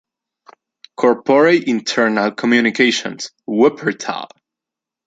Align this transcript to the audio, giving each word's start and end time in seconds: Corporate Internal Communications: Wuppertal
Corporate 0.97 1.67
Internal 1.67 2.31
Communications: 2.31 3.29
Wuppertal 3.47 4.29